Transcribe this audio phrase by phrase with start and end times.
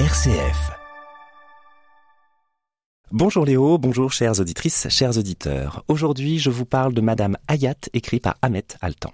[0.00, 0.72] RCF.
[3.12, 5.84] Bonjour Léo, bonjour chères auditrices, chers auditeurs.
[5.86, 9.12] Aujourd'hui, je vous parle de Madame Hayat, écrit par Ahmet Altan.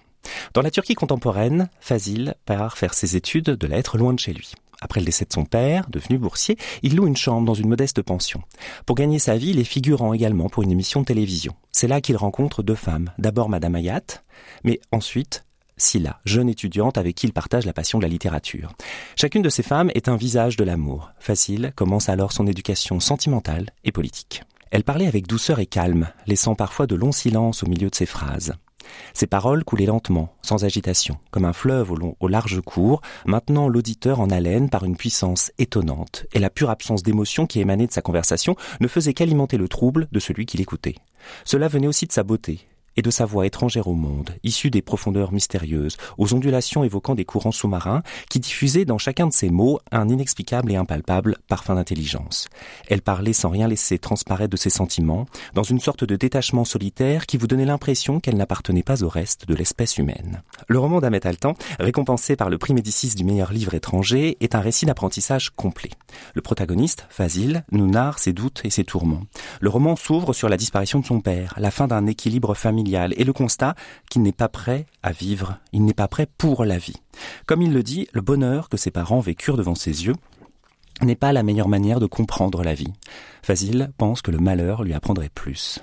[0.54, 4.32] Dans la Turquie contemporaine, Fazil part faire ses études de la lettre loin de chez
[4.32, 4.54] lui.
[4.80, 8.00] Après le décès de son père, devenu boursier, il loue une chambre dans une modeste
[8.00, 8.40] pension.
[8.86, 11.54] Pour gagner sa vie, il est figurant également pour une émission de télévision.
[11.72, 13.10] C'est là qu'il rencontre deux femmes.
[13.18, 14.22] D'abord Madame Hayat,
[14.64, 15.44] mais ensuite
[15.80, 18.72] Silla, jeune étudiante avec qui il partage la passion de la littérature.
[19.16, 21.10] Chacune de ces femmes est un visage de l'amour.
[21.18, 24.42] Facile commence alors son éducation sentimentale et politique.
[24.70, 28.06] Elle parlait avec douceur et calme, laissant parfois de longs silences au milieu de ses
[28.06, 28.54] phrases.
[29.14, 34.20] Ses paroles coulaient lentement, sans agitation, comme un fleuve au, au large cours, maintenant l'auditeur
[34.20, 38.02] en haleine par une puissance étonnante, et la pure absence d'émotion qui émanait de sa
[38.02, 40.96] conversation ne faisait qu'alimenter le trouble de celui qui l'écoutait.
[41.44, 42.66] Cela venait aussi de sa beauté,
[43.00, 47.24] et de sa voix étrangère au monde, issue des profondeurs mystérieuses, aux ondulations évoquant des
[47.24, 52.50] courants sous-marins, qui diffusaient dans chacun de ses mots un inexplicable et impalpable parfum d'intelligence.
[52.88, 57.24] Elle parlait sans rien laisser transparaître de ses sentiments, dans une sorte de détachement solitaire
[57.24, 60.42] qui vous donnait l'impression qu'elle n'appartenait pas au reste de l'espèce humaine.
[60.68, 64.60] Le roman d'Ahmet Altan, récompensé par le prix Médicis du meilleur livre étranger, est un
[64.60, 65.90] récit d'apprentissage complet.
[66.34, 69.22] Le protagoniste, Fazil, nous narre ses doutes et ses tourments.
[69.62, 73.24] Le roman s'ouvre sur la disparition de son père, la fin d'un équilibre familial et
[73.24, 73.74] le constat
[74.10, 76.96] qu'il n'est pas prêt à vivre, il n'est pas prêt pour la vie.
[77.46, 80.14] Comme il le dit, le bonheur que ses parents vécurent devant ses yeux
[81.02, 82.92] n'est pas la meilleure manière de comprendre la vie.
[83.42, 85.80] Fazil pense que le malheur lui apprendrait plus.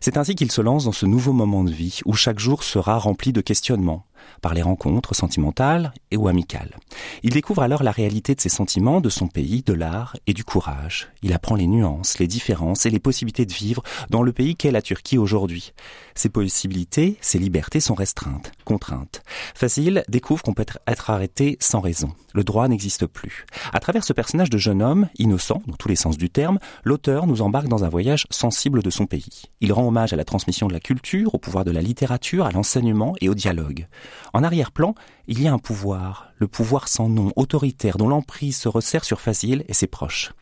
[0.00, 2.98] C'est ainsi qu'il se lance dans ce nouveau moment de vie où chaque jour sera
[2.98, 4.06] rempli de questionnements,
[4.40, 6.76] par les rencontres sentimentales et ou amicales.
[7.22, 10.44] Il découvre alors la réalité de ses sentiments, de son pays, de l'art et du
[10.44, 11.08] courage.
[11.22, 14.70] Il apprend les nuances, les différences et les possibilités de vivre dans le pays qu'est
[14.70, 15.72] la Turquie aujourd'hui.
[16.14, 19.22] Ces possibilités, ces libertés sont restreintes, contraintes.
[19.54, 22.12] Facile découvre qu'on peut être arrêté sans raison.
[22.34, 23.44] Le droit n'existe plus.
[23.72, 27.26] À travers ce personnage de jeune homme, innocent dans tous les sens du terme, l'auteur
[27.26, 29.42] nous embarque dans un voyage sensible de son pays.
[29.60, 32.52] Il rend hommage à la transmission de la culture, au pouvoir de la littérature, à
[32.52, 33.86] l'enseignement et au dialogue.
[34.32, 34.94] En arrière-plan,
[35.26, 39.20] il y a un pouvoir, le pouvoir sans nom, autoritaire, dont l'emprise se resserre sur
[39.20, 40.32] Fazil et ses proches.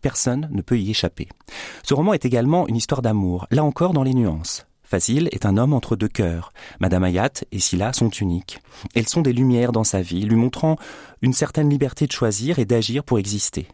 [0.00, 1.28] Personne ne peut y échapper.
[1.82, 4.66] Ce roman est également une histoire d'amour, là encore dans les nuances.
[4.90, 6.52] Fazil est un homme entre deux cœurs.
[6.80, 8.58] Madame Hayat et Silla sont uniques.
[8.96, 10.74] Elles sont des lumières dans sa vie, lui montrant
[11.22, 13.68] une certaine liberté de choisir et d'agir pour exister.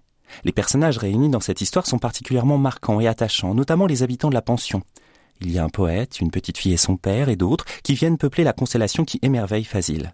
[0.44, 4.34] Les personnages réunis dans cette histoire sont particulièrement marquants et attachants, notamment les habitants de
[4.34, 4.82] la pension.
[5.41, 8.19] Il y a un poète, une petite fille et son père et d'autres qui viennent
[8.19, 10.12] peupler la constellation qui émerveille Fazil.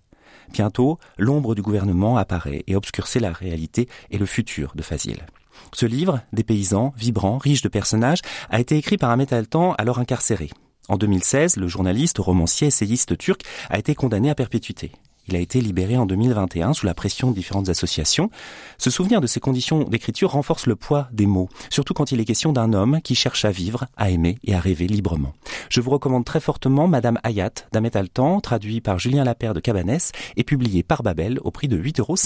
[0.53, 5.27] Bientôt, l'ombre du gouvernement apparaît et obscurcit la réalité et le futur de Fazil.
[5.73, 8.21] Ce livre, des paysans, vibrant, riche de personnages,
[8.51, 10.49] a été écrit par un Altan alors incarcéré.
[10.93, 14.93] En 2016, le journaliste, romancier, essayiste turc a été condamné à perpétuité.
[15.27, 18.29] Il a été libéré en 2021 sous la pression de différentes associations.
[18.77, 22.27] Ce souvenir de ces conditions d'écriture renforce le poids des mots, surtout quand il est
[22.27, 25.33] question d'un homme qui cherche à vivre, à aimer et à rêver librement.
[25.71, 30.13] Je vous recommande très fortement Madame Hayat d'Ahmet Altan, traduit par Julien Lapère de Cabanès
[30.37, 32.17] et publié par Babel au prix de 8,50 euros.